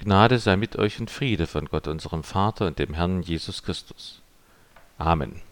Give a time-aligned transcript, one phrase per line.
[0.00, 4.22] Gnade sei mit euch und Friede von Gott unserem Vater und dem Herrn Jesus Christus.
[4.96, 5.42] Amen.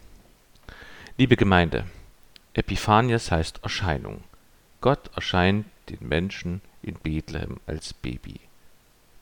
[1.18, 1.84] Liebe Gemeinde,
[2.54, 4.22] Epiphanias heißt Erscheinung.
[4.80, 8.38] Gott erscheint den Menschen in Bethlehem als Baby.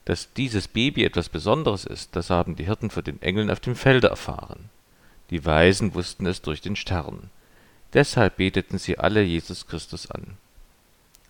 [0.04, 3.77] Dass dieses Baby etwas Besonderes ist, das haben die Hirten von den Engeln auf dem
[3.77, 4.68] Felde erfahren.
[5.30, 7.30] Die Weisen wussten es durch den Stern.
[7.95, 10.36] Deshalb beteten sie alle Jesus Christus an.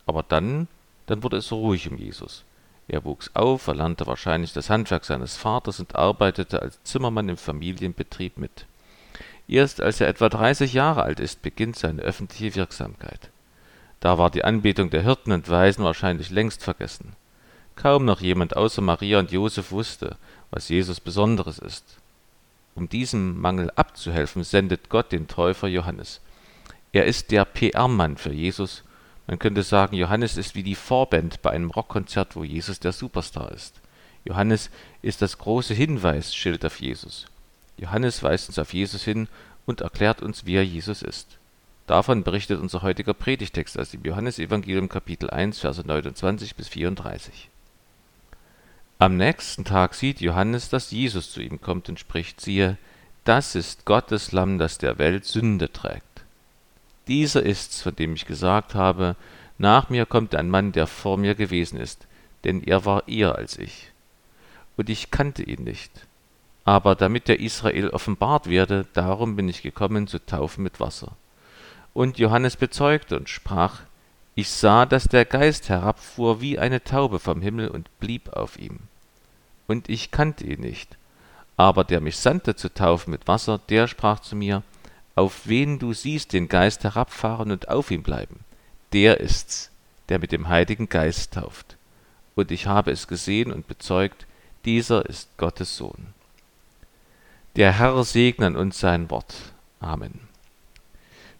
[0.05, 0.67] Aber dann,
[1.07, 2.43] dann wurde es ruhig um Jesus.
[2.87, 8.37] Er wuchs auf, erlernte wahrscheinlich das Handwerk seines Vaters und arbeitete als Zimmermann im Familienbetrieb
[8.37, 8.67] mit.
[9.49, 13.31] Erst als er etwa 30 Jahre alt ist, beginnt seine öffentliche Wirksamkeit.
[14.01, 17.15] Da war die Anbetung der Hirten und Weisen wahrscheinlich längst vergessen.
[17.77, 20.17] Kaum noch jemand außer Maria und Josef wusste,
[20.51, 21.97] was Jesus Besonderes ist.
[22.75, 26.21] Um diesem Mangel abzuhelfen, sendet Gott den Täufer Johannes.
[26.93, 28.85] Er ist der PR-Mann für Jesus
[29.27, 33.53] man könnte sagen, Johannes ist wie die Vorband bei einem Rockkonzert, wo Jesus der Superstar
[33.53, 33.81] ist.
[34.25, 34.71] Johannes
[35.03, 37.27] ist das große Hinweisschild auf Jesus.
[37.77, 39.29] Johannes weist uns auf Jesus hin
[39.67, 41.39] und erklärt uns, wie er Jesus ist.
[41.87, 47.51] Davon berichtet unser heutiger Predigtext aus dem Johannesevangelium Kapitel 1, Verse 29 bis 34.
[48.99, 52.79] Am nächsten Tag sieht Johannes, dass Jesus zu ihm kommt und spricht, siehe,
[53.25, 56.14] das ist Gottes Lamm, das der Welt Sünde trägt.
[57.09, 59.17] Dieser ist's, von dem ich gesagt habe,
[59.59, 62.07] nach mir kommt ein Mann, der vor mir gewesen ist,
[62.45, 63.91] denn er war eher als ich.
[64.77, 66.07] Und ich kannte ihn nicht.
[66.65, 71.13] Aber damit der Israel offenbart werde, darum bin ich gekommen, zu taufen mit Wasser.
[71.93, 73.83] Und Johannes bezeugte und sprach,
[74.35, 78.81] ich sah, dass der Geist herabfuhr wie eine Taube vom Himmel und blieb auf ihm.
[79.69, 80.97] Und ich kannte ihn nicht.
[81.57, 84.63] Aber der mich sandte zu taufen mit Wasser, der sprach zu mir,
[85.15, 88.41] auf wen du siehst den Geist herabfahren und auf ihm bleiben,
[88.93, 89.71] der ist's,
[90.09, 91.77] der mit dem Heiligen Geist tauft.
[92.35, 94.27] Und ich habe es gesehen und bezeugt,
[94.65, 96.15] dieser ist Gottes Sohn.
[97.57, 99.35] Der Herr segne an uns sein Wort.
[99.79, 100.21] Amen.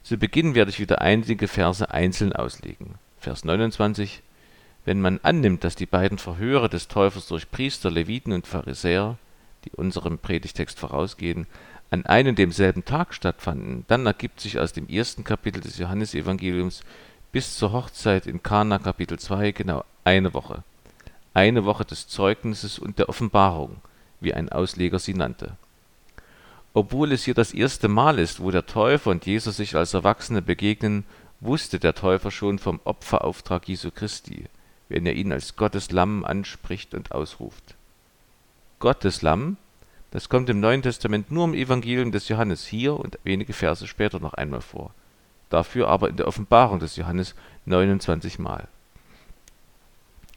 [0.05, 2.95] Zu Beginn werde ich wieder einige Verse einzeln auslegen.
[3.19, 4.23] Vers 29.
[4.85, 9.17] Wenn man annimmt, dass die beiden Verhöre des Täufers durch Priester, Leviten und Pharisäer,
[9.65, 11.47] die unserem Predigtext vorausgehen,
[11.91, 16.83] an einem und demselben Tag stattfanden, dann ergibt sich aus dem ersten Kapitel des Johannesevangeliums
[17.33, 20.63] bis zur Hochzeit in Kana Kapitel 2 genau eine Woche.
[21.35, 23.77] Eine Woche des Zeugnisses und der Offenbarung,
[24.21, 25.57] wie ein Ausleger sie nannte.
[26.75, 30.43] Obwohl es hier das erste Mal ist, wo der Täufer und Jesus sich als Erwachsene
[30.43, 31.05] begegnen,
[31.41, 34.47] wusste der Täufer schon vom Opferauftrag Jesu Christi,
[34.89, 37.75] wenn er ihn als Gottes Lamm anspricht und ausruft.
[38.81, 39.57] Gottes Lamm
[40.15, 44.21] das kommt im Neuen Testament nur im Evangelium des Johannes hier und wenige Verse später
[44.21, 44.95] noch einmal vor,
[45.51, 47.35] dafür aber in der Offenbarung des Johannes
[47.67, 48.69] 29 Mal.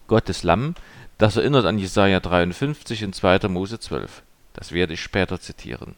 [0.08, 0.74] Gottes Lamm,
[1.20, 3.48] das erinnert an Jesaja 53 und 2.
[3.50, 4.24] Mose 12.
[4.54, 5.94] Das werde ich später zitieren.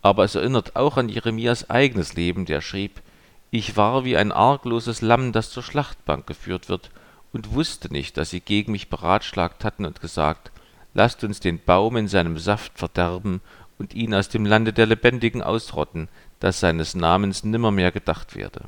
[0.00, 3.02] Aber es erinnert auch an Jeremias eigenes Leben, der schrieb:
[3.50, 6.92] Ich war wie ein argloses Lamm, das zur Schlachtbank geführt wird,
[7.32, 10.52] und wusste nicht, dass sie gegen mich beratschlagt hatten und gesagt:
[10.94, 13.40] Lasst uns den Baum in seinem Saft verderben
[13.78, 16.08] und ihn aus dem Lande der Lebendigen ausrotten,
[16.40, 18.62] dass seines Namens nimmermehr gedacht werde.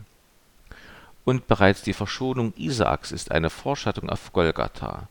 [1.25, 5.09] Und bereits die Verschonung Isaaks ist eine Vorschattung auf Golgatha.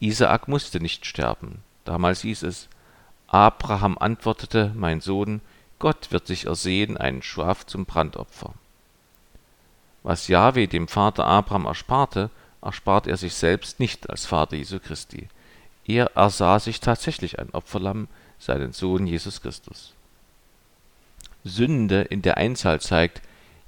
[0.00, 1.62] Isaak musste nicht sterben.
[1.84, 2.68] Damals hieß es,
[3.28, 5.40] Abraham antwortete, mein Sohn,
[5.78, 8.54] Gott wird sich ersehen, einen Schaf zum Brandopfer.
[10.02, 12.30] Was Jahwe dem Vater Abraham ersparte,
[12.62, 15.28] erspart er sich selbst nicht als Vater Jesu Christi.
[15.86, 18.08] Er ersah sich tatsächlich ein Opferlamm,
[18.38, 19.92] seinen Sohn Jesus Christus.
[21.44, 23.22] Sünde in der Einzahl zeigt,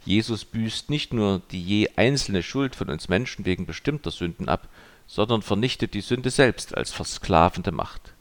[0.04, 4.68] Jesus büßt nicht nur die je einzelne Schuld von uns Menschen wegen bestimmter Sünden ab,
[5.06, 8.12] sondern vernichtet die Sünde selbst als versklavende Macht.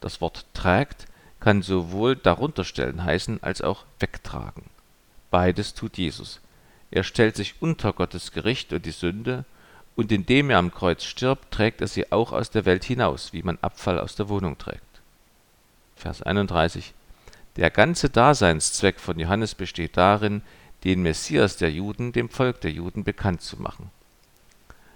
[0.00, 1.06] Das Wort trägt
[1.40, 4.64] kann sowohl darunterstellen heißen als auch wegtragen.
[5.30, 6.40] Beides tut Jesus.
[6.90, 9.44] Er stellt sich unter Gottes Gericht und die Sünde
[9.96, 13.42] und indem er am Kreuz stirbt, trägt er sie auch aus der Welt hinaus, wie
[13.42, 14.82] man Abfall aus der Wohnung trägt.
[15.96, 16.92] Vers 31
[17.56, 20.42] Der ganze Daseinszweck von Johannes besteht darin,
[20.82, 23.90] den Messias der Juden dem Volk der Juden bekannt zu machen.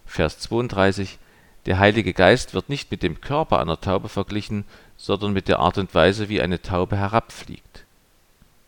[0.04, 1.18] Vers 32
[1.66, 4.64] Der Heilige Geist wird nicht mit dem Körper einer Taube verglichen,
[4.96, 7.84] sondern mit der Art und Weise, wie eine Taube herabfliegt.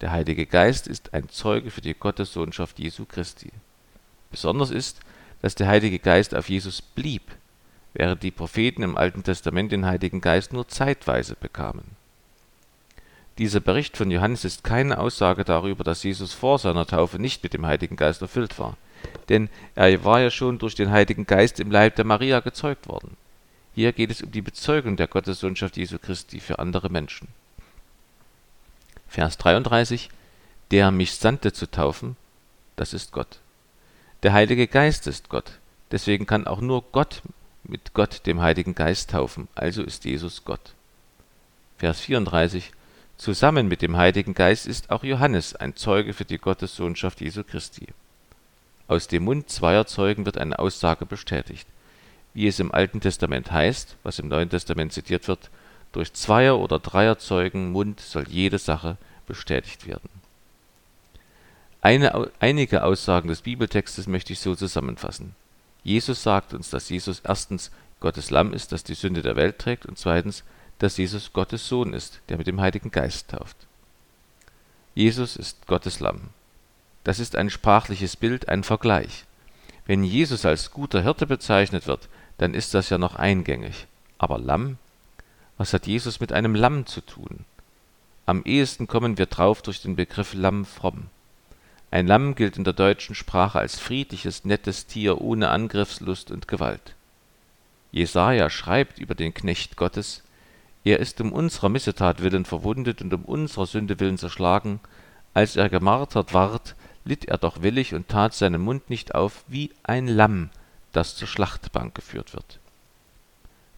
[0.00, 3.50] Der Heilige Geist ist ein Zeuge für die Gottessohnschaft Jesu Christi.
[4.30, 5.00] Besonders ist,
[5.42, 7.22] dass der Heilige Geist auf Jesus blieb,
[7.94, 11.96] während die Propheten im Alten Testament den Heiligen Geist nur zeitweise bekamen.
[13.38, 17.54] Dieser Bericht von Johannes ist keine Aussage darüber, dass Jesus vor seiner Taufe nicht mit
[17.54, 18.76] dem Heiligen Geist erfüllt war,
[19.28, 23.16] denn er war ja schon durch den Heiligen Geist im Leib der Maria gezeugt worden.
[23.74, 27.28] Hier geht es um die Bezeugung der Gottessohnschaft Jesu Christi für andere Menschen.
[29.08, 30.10] Vers 33
[30.70, 32.16] Der mich sandte zu taufen,
[32.76, 33.38] das ist Gott.
[34.22, 35.52] Der Heilige Geist ist Gott.
[35.90, 37.22] Deswegen kann auch nur Gott
[37.64, 40.74] mit Gott dem Heiligen Geist taufen, also ist Jesus Gott.
[41.78, 42.72] Vers 34
[43.16, 47.86] Zusammen mit dem Heiligen Geist ist auch Johannes ein Zeuge für die Gottessohnschaft Jesu Christi.
[48.88, 51.66] Aus dem Mund zweier Zeugen wird eine Aussage bestätigt.
[52.34, 55.48] Wie es im Alten Testament heißt, was im Neuen Testament zitiert wird,
[55.92, 60.19] durch zweier oder dreier Zeugen Mund soll jede Sache bestätigt werden.
[61.82, 65.34] Eine, einige Aussagen des Bibeltextes möchte ich so zusammenfassen.
[65.82, 69.86] Jesus sagt uns, dass Jesus erstens Gottes Lamm ist, das die Sünde der Welt trägt,
[69.86, 70.44] und zweitens,
[70.78, 73.56] dass Jesus Gottes Sohn ist, der mit dem Heiligen Geist tauft.
[74.94, 76.30] Jesus ist Gottes Lamm.
[77.04, 79.24] Das ist ein sprachliches Bild, ein Vergleich.
[79.86, 83.86] Wenn Jesus als guter Hirte bezeichnet wird, dann ist das ja noch eingängig.
[84.18, 84.78] Aber Lamm?
[85.56, 87.44] Was hat Jesus mit einem Lamm zu tun?
[88.26, 91.08] Am ehesten kommen wir drauf durch den Begriff Lamm fromm.
[91.90, 96.94] Ein Lamm gilt in der deutschen Sprache als friedliches, nettes Tier ohne Angriffslust und Gewalt.
[97.90, 100.22] Jesaja schreibt über den Knecht Gottes:
[100.84, 104.78] Er ist um unserer Missetat willen verwundet und um unserer Sünde willen zerschlagen.
[105.34, 109.70] Als er gemartert ward, litt er doch willig und tat seinen Mund nicht auf, wie
[109.82, 110.50] ein Lamm,
[110.92, 112.60] das zur Schlachtbank geführt wird.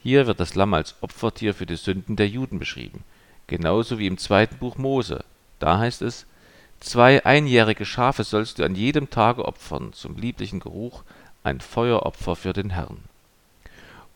[0.03, 3.05] Hier wird das Lamm als Opfertier für die Sünden der Juden beschrieben,
[3.47, 5.25] genauso wie im zweiten Buch Mose.
[5.61, 6.27] Da heißt es:
[6.83, 11.05] Zwei einjährige Schafe sollst du an jedem Tage opfern, zum lieblichen Geruch,
[11.45, 12.99] ein Feueropfer für den Herrn.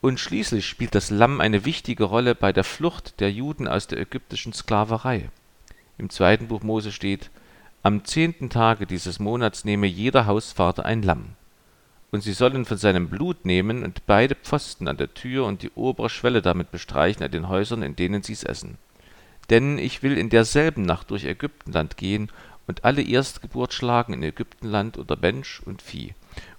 [0.00, 4.00] Und schließlich spielt das Lamm eine wichtige Rolle bei der Flucht der Juden aus der
[4.00, 5.30] ägyptischen Sklaverei.
[5.96, 7.30] Im zweiten Buch Mose steht,
[7.84, 11.36] am zehnten Tage dieses Monats nehme jeder Hausvater ein Lamm.
[12.10, 15.70] Und sie sollen von seinem Blut nehmen und beide Pfosten an der Tür und die
[15.76, 18.76] obere Schwelle damit bestreichen an den Häusern, in denen sie's essen.
[19.50, 22.30] Denn ich will in derselben Nacht durch Ägyptenland gehen
[22.66, 26.14] und alle Erstgeburt schlagen in Ägyptenland unter Mensch und Vieh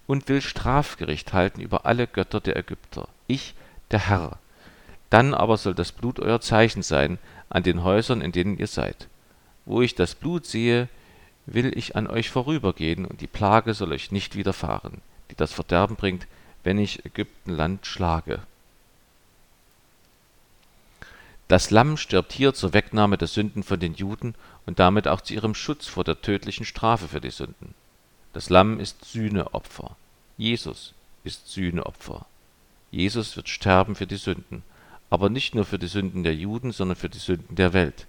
[0.07, 3.53] und will Strafgericht halten über alle Götter der Ägypter, ich,
[3.91, 4.39] der Herr.
[5.09, 7.19] Dann aber soll das Blut euer Zeichen sein
[7.49, 9.07] an den Häusern, in denen ihr seid.
[9.65, 10.87] Wo ich das Blut sehe,
[11.45, 15.01] will ich an euch vorübergehen, und die Plage soll euch nicht widerfahren,
[15.31, 16.27] die das Verderben bringt,
[16.63, 18.41] wenn ich Ägyptenland schlage.
[21.47, 24.35] Das Lamm stirbt hier zur Wegnahme der Sünden von den Juden
[24.65, 27.73] und damit auch zu ihrem Schutz vor der tödlichen Strafe für die Sünden.
[28.33, 29.95] Das Lamm ist Sühneopfer.
[30.37, 32.25] Jesus ist Sühneopfer.
[32.91, 34.63] Jesus wird sterben für die Sünden,
[35.09, 38.07] aber nicht nur für die Sünden der Juden, sondern für die Sünden der Welt.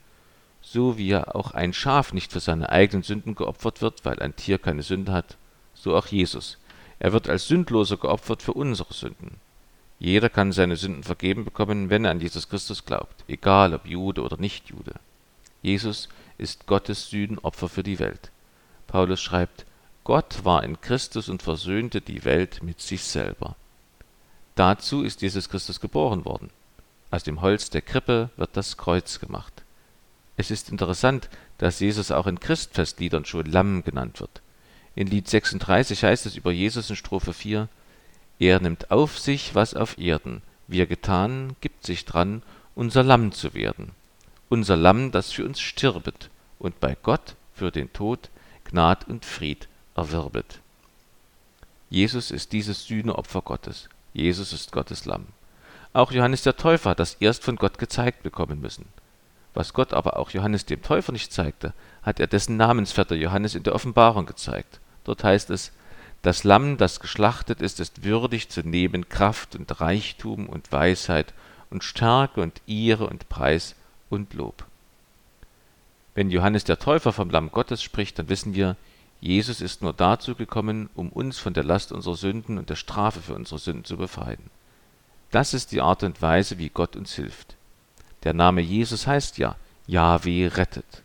[0.60, 4.34] So wie ja auch ein Schaf nicht für seine eigenen Sünden geopfert wird, weil ein
[4.34, 5.36] Tier keine Sünde hat,
[5.74, 6.58] so auch Jesus.
[6.98, 9.36] Er wird als Sündloser geopfert für unsere Sünden.
[9.98, 14.22] Jeder kann seine Sünden vergeben bekommen, wenn er an Jesus Christus glaubt, egal ob Jude
[14.22, 14.94] oder Nicht-Jude.
[15.62, 16.08] Jesus
[16.38, 18.30] ist Gottes Sühnopfer für die Welt.
[18.86, 19.66] Paulus schreibt,
[20.04, 23.56] Gott war in Christus und versöhnte die Welt mit sich selber.
[24.54, 26.50] Dazu ist Jesus Christus geboren worden.
[27.10, 29.52] Aus dem Holz der Krippe wird das Kreuz gemacht.
[30.36, 31.28] Es ist interessant,
[31.58, 34.40] dass Jesus auch in Christfestliedern schon Lamm genannt wird.
[34.94, 37.68] In Lied 36 heißt es über Jesus in Strophe 4,
[38.38, 42.42] er nimmt auf sich, was auf Erden wir getan, gibt sich dran,
[42.74, 43.92] unser Lamm zu werden.
[44.50, 48.28] Unser Lamm, das für uns stirbet und bei Gott für den Tod
[48.64, 49.66] Gnad und Fried
[49.96, 50.60] erwirbet.
[51.90, 53.88] Jesus ist dieses Sühneopfer Gottes.
[54.12, 55.26] Jesus ist Gottes Lamm.
[55.94, 58.84] Auch Johannes der Täufer hat das erst von Gott gezeigt bekommen müssen.
[59.54, 63.62] Was Gott aber auch Johannes dem Täufer nicht zeigte, hat er dessen Namensvetter Johannes in
[63.62, 64.80] der Offenbarung gezeigt.
[65.04, 65.72] Dort heißt es,
[66.22, 71.32] das Lamm, das geschlachtet ist, ist würdig zu nehmen Kraft und Reichtum und Weisheit
[71.70, 73.74] und Stärke und Ehre und Preis
[74.10, 74.64] und Lob.
[76.14, 78.76] Wenn Johannes der Täufer vom Lamm Gottes spricht, dann wissen wir,
[79.20, 83.20] Jesus ist nur dazu gekommen, um uns von der Last unserer Sünden und der Strafe
[83.20, 84.50] für unsere Sünden zu befreien.
[85.30, 87.56] Das ist die Art und Weise, wie Gott uns hilft.
[88.24, 89.56] Der Name Jesus heißt ja,
[89.86, 91.02] Yahweh rettet.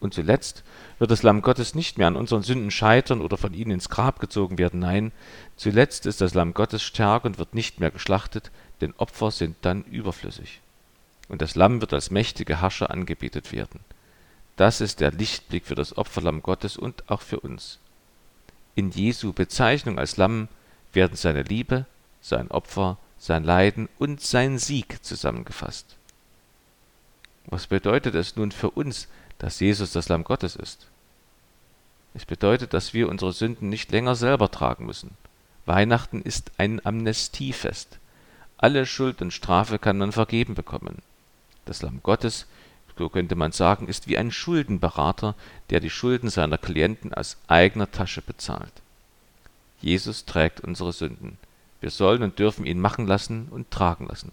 [0.00, 0.62] Und zuletzt
[0.98, 4.20] wird das Lamm Gottes nicht mehr an unseren Sünden scheitern oder von ihnen ins Grab
[4.20, 4.80] gezogen werden.
[4.80, 5.12] Nein,
[5.56, 8.50] zuletzt ist das Lamm Gottes stark und wird nicht mehr geschlachtet,
[8.80, 10.60] denn Opfer sind dann überflüssig.
[11.28, 13.80] Und das Lamm wird als mächtige Herrscher angebetet werden.
[14.56, 17.78] Das ist der Lichtblick für das Opferlamm Gottes und auch für uns.
[18.74, 20.48] In Jesu Bezeichnung als Lamm
[20.92, 21.86] werden seine Liebe,
[22.20, 25.96] sein Opfer, sein Leiden und sein Sieg zusammengefasst.
[27.46, 30.86] Was bedeutet es nun für uns, dass Jesus das Lamm Gottes ist.
[32.14, 35.10] Es bedeutet, dass wir unsere Sünden nicht länger selber tragen müssen.
[35.66, 37.98] Weihnachten ist ein Amnestiefest.
[38.56, 41.02] Alle Schuld und Strafe kann man vergeben bekommen.
[41.64, 42.46] Das Lamm Gottes,
[42.96, 45.34] so könnte man sagen, ist wie ein Schuldenberater,
[45.70, 48.72] der die Schulden seiner Klienten aus eigener Tasche bezahlt.
[49.80, 51.38] Jesus trägt unsere Sünden.
[51.80, 54.32] Wir sollen und dürfen ihn machen lassen und tragen lassen.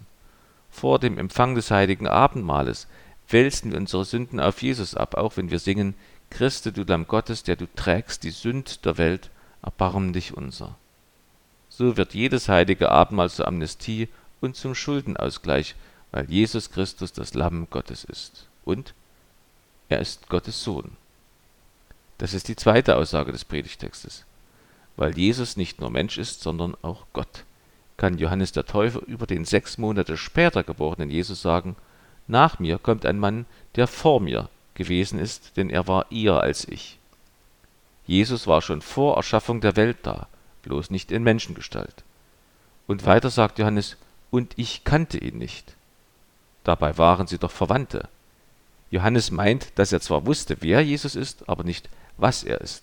[0.70, 2.88] Vor dem Empfang des heiligen Abendmahles
[3.28, 5.94] wälzen wir unsere Sünden auf Jesus ab, auch wenn wir singen,
[6.30, 9.30] Christe, du Lamm Gottes, der du trägst die Sünd der Welt,
[9.62, 10.76] erbarm dich unser.
[11.68, 14.08] So wird jedes heilige Abendmahl zur Amnestie
[14.40, 15.74] und zum Schuldenausgleich,
[16.10, 18.46] weil Jesus Christus das Lamm Gottes ist.
[18.64, 18.94] Und
[19.88, 20.96] er ist Gottes Sohn.
[22.18, 24.24] Das ist die zweite Aussage des Predigtextes.
[24.96, 27.44] Weil Jesus nicht nur Mensch ist, sondern auch Gott,
[27.96, 31.76] kann Johannes der Täufer über den sechs Monate später geborenen Jesus sagen,
[32.26, 36.66] nach mir kommt ein Mann, der vor mir gewesen ist, denn er war eher als
[36.66, 36.98] ich.
[38.06, 40.28] Jesus war schon vor Erschaffung der Welt da,
[40.62, 42.04] bloß nicht in Menschengestalt.
[42.86, 43.96] Und weiter sagt Johannes,
[44.30, 45.74] und ich kannte ihn nicht.
[46.64, 48.08] Dabei waren sie doch Verwandte.
[48.90, 52.82] Johannes meint, dass er zwar wusste, wer Jesus ist, aber nicht, was er ist.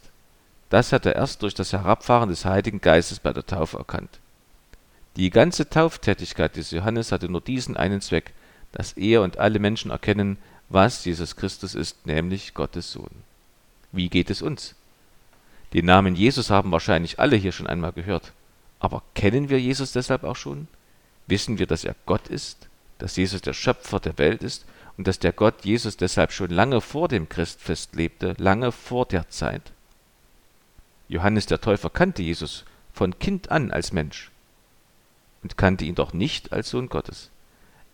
[0.69, 4.19] Das hat er erst durch das Herabfahren des Heiligen Geistes bei der Taufe erkannt.
[5.15, 8.33] Die ganze Tauftätigkeit des Johannes hatte nur diesen einen Zweck,
[8.73, 10.37] dass er und alle Menschen erkennen,
[10.67, 13.23] was Jesus Christus ist, nämlich Gottes Sohn.
[13.91, 14.75] Wie geht es uns?
[15.73, 18.33] Den Namen Jesus haben wahrscheinlich alle hier schon einmal gehört.
[18.79, 20.67] Aber kennen wir Jesus deshalb auch schon?
[21.27, 24.65] Wissen wir, dass er Gott ist, dass Jesus der Schöpfer der Welt ist
[24.97, 29.29] und dass der Gott Jesus deshalb schon lange vor dem Christfest lebte, lange vor der
[29.29, 29.71] Zeit?
[31.07, 34.31] Johannes der Täufer kannte Jesus von Kind an als Mensch
[35.43, 37.29] und kannte ihn doch nicht als Sohn Gottes.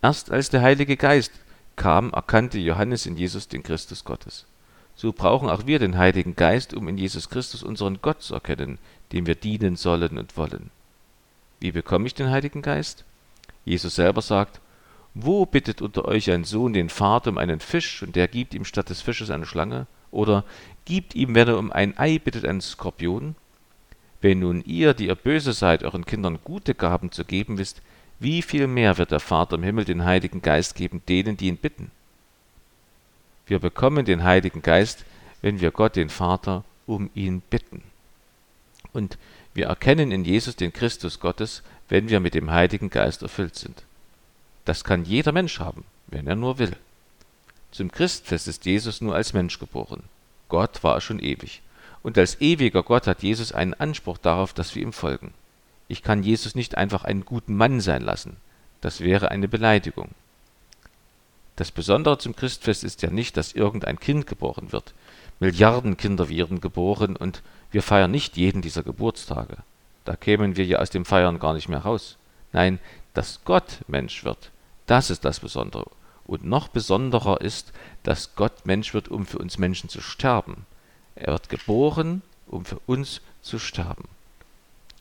[0.02, 1.32] Erst als der Heilige Geist
[1.76, 4.46] kam, erkannte Johannes in Jesus den Christus Gottes.
[4.96, 8.78] So brauchen auch wir den Heiligen Geist, um in Jesus Christus unseren Gott zu erkennen,
[9.12, 10.70] dem wir dienen sollen und wollen.
[11.58, 13.04] Wie bekomme ich den Heiligen Geist?
[13.64, 14.60] Jesus selber sagt,
[15.14, 18.64] wo bittet unter euch ein Sohn den Vater um einen Fisch, und der gibt ihm
[18.64, 19.86] statt des Fisches eine Schlange?
[20.10, 20.44] Oder
[20.84, 23.34] gibt ihm, wenn er um ein Ei bittet, einen Skorpion?
[24.20, 27.82] Wenn nun ihr, die ihr böse seid, euren Kindern gute Gaben zu geben wisst,
[28.20, 31.56] wie viel mehr wird der Vater im Himmel den Heiligen Geist geben denen, die ihn
[31.56, 31.90] bitten?
[33.46, 35.04] Wir bekommen den Heiligen Geist,
[35.40, 37.82] wenn wir Gott, den Vater, um ihn bitten.
[38.92, 39.18] Und
[39.54, 43.82] wir erkennen in Jesus den Christus Gottes, wenn wir mit dem Heiligen Geist erfüllt sind.
[44.64, 46.76] Das kann jeder Mensch haben, wenn er nur will.
[47.72, 50.02] Zum Christfest ist Jesus nur als Mensch geboren.
[50.48, 51.62] Gott war schon ewig.
[52.02, 55.32] Und als ewiger Gott hat Jesus einen Anspruch darauf, dass wir ihm folgen.
[55.90, 58.36] Ich kann Jesus nicht einfach einen guten Mann sein lassen.
[58.80, 60.10] Das wäre eine Beleidigung.
[61.56, 64.94] Das Besondere zum Christfest ist ja nicht, dass irgendein Kind geboren wird.
[65.40, 67.42] Milliarden Kinder werden geboren und
[67.72, 69.56] wir feiern nicht jeden dieser Geburtstage.
[70.04, 72.18] Da kämen wir ja aus dem Feiern gar nicht mehr raus.
[72.52, 72.78] Nein,
[73.12, 74.52] dass Gott Mensch wird,
[74.86, 75.90] das ist das Besondere.
[76.24, 77.72] Und noch besonderer ist,
[78.04, 80.66] dass Gott Mensch wird, um für uns Menschen zu sterben.
[81.16, 84.04] Er wird geboren, um für uns zu sterben.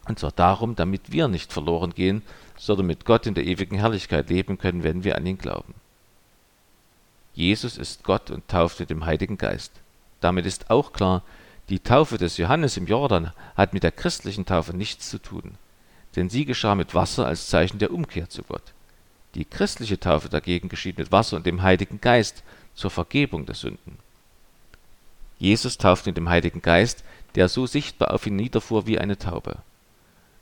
[0.10, 2.24] Und zwar darum, damit wir nicht verloren gehen,
[2.58, 5.76] sondern mit Gott in der ewigen Herrlichkeit leben können, wenn wir an ihn glauben.
[7.36, 9.72] Jesus ist Gott und tauft mit dem Heiligen Geist.
[10.20, 11.22] Damit ist auch klar,
[11.70, 15.54] die Taufe des Johannes im Jordan hat mit der christlichen Taufe nichts zu tun,
[16.16, 18.74] denn sie geschah mit Wasser als Zeichen der Umkehr zu Gott.
[19.36, 22.42] Die christliche Taufe dagegen geschieht mit Wasser und dem Heiligen Geist
[22.74, 24.00] zur Vergebung der Sünden.
[25.38, 27.04] Jesus tauft mit dem Heiligen Geist,
[27.36, 29.60] der so sichtbar auf ihn niederfuhr wie eine Taube.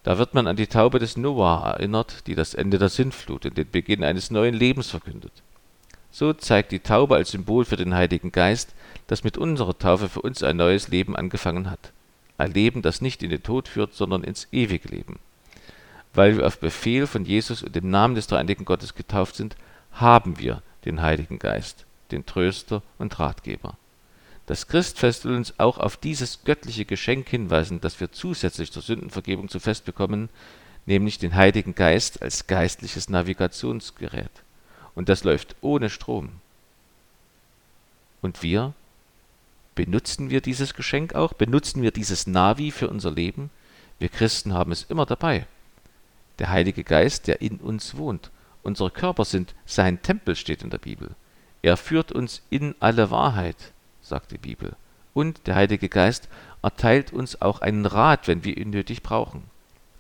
[0.07, 3.57] Da wird man an die Taube des Noah erinnert, die das Ende der Sintflut und
[3.57, 5.33] den Beginn eines neuen Lebens verkündet.
[6.11, 8.73] So zeigt die Taube als Symbol für den Heiligen Geist,
[9.07, 11.91] dass mit unserer Taufe für uns ein neues Leben angefangen hat.
[12.37, 15.19] Ein Leben, das nicht in den Tod führt, sondern ins ewige Leben.
[16.13, 19.57] Weil wir auf Befehl von Jesus und im Namen des dreieinigen Gottes getauft sind,
[19.91, 23.75] haben wir den Heiligen Geist, den Tröster und Ratgeber.
[24.47, 29.49] Das Christfest will uns auch auf dieses göttliche Geschenk hinweisen, das wir zusätzlich zur Sündenvergebung
[29.49, 30.29] zu Fest bekommen,
[30.85, 34.31] nämlich den Heiligen Geist als geistliches Navigationsgerät.
[34.95, 36.29] Und das läuft ohne Strom.
[38.21, 38.73] Und wir?
[39.75, 41.33] Benutzen wir dieses Geschenk auch?
[41.33, 43.49] Benutzen wir dieses Navi für unser Leben?
[43.99, 45.45] Wir Christen haben es immer dabei.
[46.39, 48.31] Der Heilige Geist, der in uns wohnt.
[48.63, 51.15] Unsere Körper sind sein Tempel, steht in der Bibel.
[51.61, 53.73] Er führt uns in alle Wahrheit
[54.07, 54.75] sagt die Bibel.
[55.13, 56.29] Und der Heilige Geist
[56.61, 59.43] erteilt uns auch einen Rat, wenn wir ihn nötig brauchen.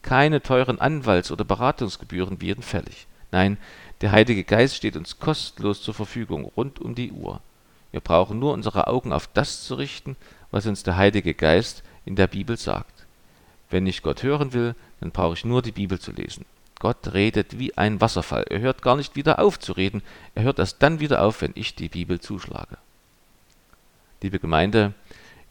[0.01, 3.07] Keine teuren Anwalts- oder Beratungsgebühren werden fällig.
[3.31, 3.57] Nein,
[4.01, 7.41] der Heilige Geist steht uns kostenlos zur Verfügung, rund um die Uhr.
[7.91, 10.15] Wir brauchen nur unsere Augen auf das zu richten,
[10.51, 13.05] was uns der Heilige Geist in der Bibel sagt.
[13.69, 16.45] Wenn ich Gott hören will, dann brauche ich nur die Bibel zu lesen.
[16.79, 18.45] Gott redet wie ein Wasserfall.
[18.49, 20.03] Er hört gar nicht wieder auf zu reden.
[20.35, 22.77] Er hört erst dann wieder auf, wenn ich die Bibel zuschlage.
[24.21, 24.93] Liebe Gemeinde,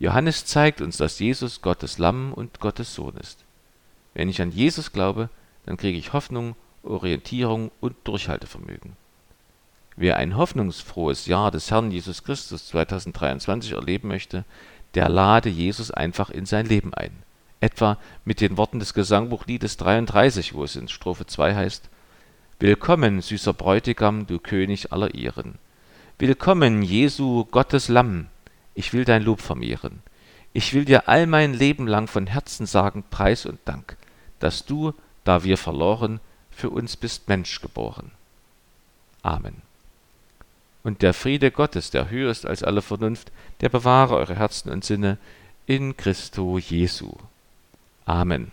[0.01, 3.45] Johannes zeigt uns, dass Jesus Gottes Lamm und Gottes Sohn ist.
[4.13, 5.31] Wenn ich an Jesus glaube,
[5.67, 8.97] dann kriege ich Hoffnung, Orientierung und Durchhaltevermögen.
[9.95, 14.45] Wer ein hoffnungsfrohes Jahr des Herrn Jesus Christus 2023 erleben möchte,
[14.95, 17.13] der lade Jesus einfach in sein Leben ein.
[17.61, 21.89] Etwa mit den Worten des Gesangbuchliedes 33, wo es in Strophe 2 heißt:
[22.59, 25.55] Willkommen, süßer Bräutigam, du König aller Ehren.
[26.19, 28.27] Willkommen, Jesu, Gottes Lamm,
[28.77, 30.03] ich will dein Lob vermehren.
[30.53, 33.97] Ich will dir all mein Leben lang von Herzen sagen Preis und Dank,
[34.39, 38.13] dass du, da wir verloren, für uns bist Mensch geboren.
[39.23, 39.63] Amen.
[40.85, 44.85] Und der Friede Gottes, der höher ist als alle Vernunft, der bewahre eure Herzen und
[44.85, 45.19] Sinne
[45.67, 47.13] in Christo Jesu.
[48.05, 48.53] Amen.